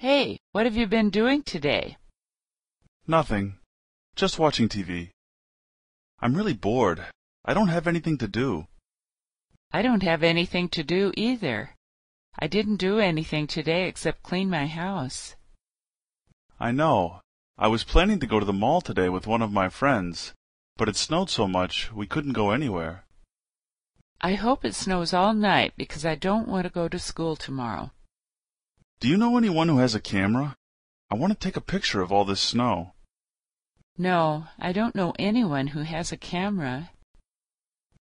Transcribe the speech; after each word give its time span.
Hey, 0.00 0.38
what 0.52 0.64
have 0.64 0.76
you 0.76 0.86
been 0.86 1.10
doing 1.10 1.42
today? 1.42 1.96
Nothing. 3.08 3.58
Just 4.14 4.38
watching 4.38 4.68
TV. 4.68 5.10
I'm 6.20 6.34
really 6.34 6.54
bored. 6.54 7.04
I 7.44 7.52
don't 7.52 7.66
have 7.66 7.88
anything 7.88 8.16
to 8.18 8.28
do. 8.28 8.68
I 9.72 9.82
don't 9.82 10.04
have 10.04 10.22
anything 10.22 10.68
to 10.68 10.84
do 10.84 11.12
either. 11.16 11.74
I 12.38 12.46
didn't 12.46 12.76
do 12.76 13.00
anything 13.00 13.48
today 13.48 13.88
except 13.88 14.22
clean 14.22 14.48
my 14.48 14.68
house. 14.68 15.34
I 16.60 16.70
know. 16.70 17.20
I 17.58 17.66
was 17.66 17.82
planning 17.82 18.20
to 18.20 18.26
go 18.28 18.38
to 18.38 18.46
the 18.46 18.52
mall 18.52 18.80
today 18.80 19.08
with 19.08 19.26
one 19.26 19.42
of 19.42 19.50
my 19.50 19.68
friends, 19.68 20.32
but 20.76 20.88
it 20.88 20.94
snowed 20.94 21.28
so 21.28 21.48
much 21.48 21.92
we 21.92 22.06
couldn't 22.06 22.34
go 22.34 22.52
anywhere. 22.52 23.04
I 24.20 24.34
hope 24.34 24.64
it 24.64 24.76
snows 24.76 25.12
all 25.12 25.34
night 25.34 25.72
because 25.76 26.06
I 26.06 26.14
don't 26.14 26.46
want 26.46 26.66
to 26.66 26.70
go 26.70 26.86
to 26.86 27.00
school 27.00 27.34
tomorrow. 27.34 27.90
Do 29.00 29.06
you 29.06 29.16
know 29.16 29.36
anyone 29.36 29.68
who 29.68 29.78
has 29.78 29.94
a 29.94 30.00
camera? 30.00 30.56
I 31.08 31.14
want 31.14 31.32
to 31.32 31.38
take 31.38 31.56
a 31.56 31.60
picture 31.60 32.00
of 32.00 32.10
all 32.10 32.24
this 32.24 32.40
snow. 32.40 32.94
No, 33.96 34.46
I 34.58 34.72
don't 34.72 34.96
know 34.96 35.14
anyone 35.18 35.68
who 35.68 35.82
has 35.82 36.10
a 36.10 36.16
camera. 36.16 36.90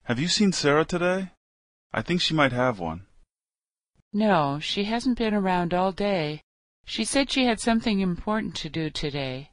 Have 0.05 0.19
you 0.19 0.29
seen 0.29 0.53
Sarah 0.53 0.87
today? 0.87 1.33
I 1.93 2.01
think 2.01 2.23
she 2.23 2.33
might 2.33 2.53
have 2.53 2.79
one. 2.79 3.07
No, 4.15 4.59
she 4.61 4.85
hasn't 4.85 5.19
been 5.19 5.35
around 5.35 5.75
all 5.75 5.93
day. 5.93 6.41
She 6.87 7.05
said 7.05 7.31
she 7.31 7.45
had 7.45 7.61
something 7.61 8.01
important 8.01 8.55
to 8.57 8.71
do 8.71 8.89
today. 8.89 9.51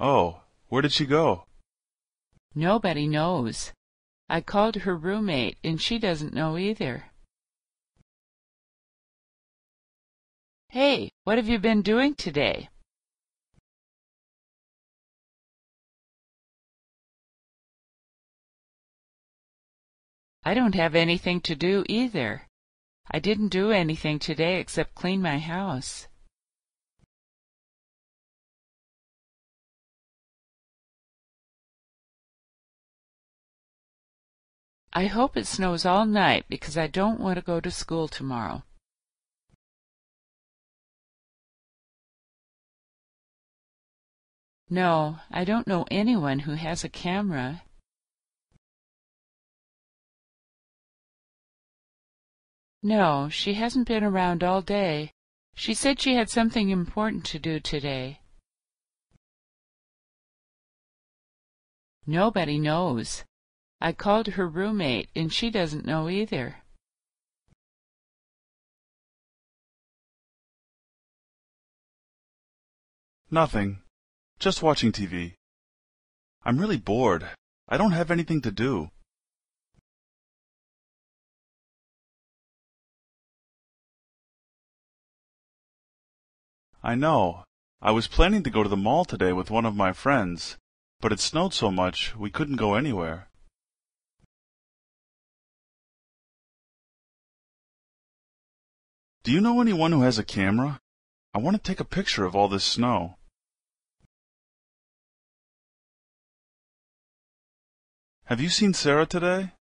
Oh, 0.00 0.42
where 0.68 0.82
did 0.82 0.92
she 0.92 1.06
go? 1.06 1.46
Nobody 2.54 3.08
knows. 3.08 3.72
I 4.28 4.40
called 4.40 4.76
her 4.76 4.96
roommate, 4.96 5.58
and 5.64 5.82
she 5.82 5.98
doesn't 5.98 6.32
know 6.32 6.56
either. 6.56 7.06
Hey, 10.68 11.10
what 11.24 11.38
have 11.38 11.48
you 11.48 11.58
been 11.58 11.82
doing 11.82 12.14
today? 12.14 12.68
I 20.44 20.54
don't 20.54 20.74
have 20.74 20.94
anything 20.94 21.40
to 21.42 21.56
do 21.56 21.84
either. 21.88 22.46
I 23.10 23.18
didn't 23.18 23.48
do 23.48 23.70
anything 23.70 24.18
today 24.18 24.60
except 24.60 24.94
clean 24.94 25.22
my 25.22 25.38
house. 25.38 26.08
I 34.92 35.06
hope 35.06 35.36
it 35.36 35.46
snows 35.46 35.84
all 35.84 36.06
night 36.06 36.46
because 36.48 36.78
I 36.78 36.86
don't 36.86 37.20
want 37.20 37.36
to 37.36 37.42
go 37.42 37.60
to 37.60 37.70
school 37.70 38.08
tomorrow. 38.08 38.62
No, 44.68 45.20
I 45.30 45.44
don't 45.44 45.68
know 45.68 45.84
anyone 45.90 46.40
who 46.40 46.54
has 46.54 46.82
a 46.82 46.88
camera. 46.88 47.62
No, 52.82 53.28
she 53.28 53.54
hasn't 53.54 53.86
been 53.86 54.02
around 54.02 54.42
all 54.42 54.62
day. 54.62 55.12
She 55.54 55.72
said 55.72 56.00
she 56.00 56.14
had 56.14 56.28
something 56.28 56.70
important 56.70 57.24
to 57.26 57.38
do 57.38 57.60
today. 57.60 58.20
Nobody 62.04 62.58
knows. 62.58 63.24
I 63.80 63.92
called 63.92 64.28
her 64.28 64.48
roommate, 64.48 65.10
and 65.14 65.32
she 65.32 65.50
doesn't 65.50 65.86
know 65.86 66.08
either. 66.08 66.62
Nothing. 73.30 73.82
Just 74.38 74.62
watching 74.62 74.92
TV. 74.92 75.34
I'm 76.44 76.58
really 76.58 76.76
bored. 76.76 77.26
I 77.68 77.78
don't 77.78 77.92
have 77.92 78.10
anything 78.10 78.42
to 78.42 78.50
do. 78.50 78.90
I 86.82 86.94
know. 86.94 87.44
I 87.80 87.90
was 87.90 88.06
planning 88.06 88.42
to 88.42 88.50
go 88.50 88.62
to 88.62 88.68
the 88.68 88.76
mall 88.76 89.04
today 89.04 89.32
with 89.32 89.50
one 89.50 89.64
of 89.64 89.74
my 89.74 89.92
friends, 89.92 90.56
but 91.00 91.12
it 91.12 91.20
snowed 91.20 91.54
so 91.54 91.70
much 91.70 92.14
we 92.14 92.30
couldn't 92.30 92.56
go 92.56 92.74
anywhere. 92.74 93.28
Do 99.24 99.32
you 99.32 99.40
know 99.40 99.60
anyone 99.60 99.92
who 99.92 100.02
has 100.02 100.18
a 100.18 100.24
camera? 100.24 100.78
I 101.34 101.38
want 101.38 101.56
to 101.56 101.62
take 101.62 101.80
a 101.80 101.84
picture 101.84 102.24
of 102.24 102.36
all 102.36 102.48
this 102.48 102.64
snow. 102.64 103.16
Have 108.26 108.40
you 108.40 108.48
seen 108.48 108.74
Sarah 108.74 109.06
today? 109.06 109.52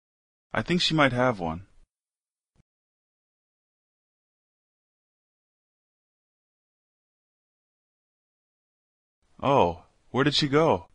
I 0.51 0.63
think 0.63 0.81
she 0.81 0.95
might 0.95 1.13
have 1.13 1.39
one. 1.39 1.67
Oh, 9.39 9.83
where 10.09 10.23
did 10.23 10.33
she 10.33 10.47
go? 10.47 10.87